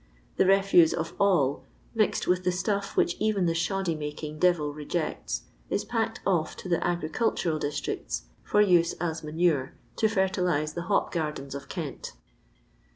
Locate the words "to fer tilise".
9.97-10.73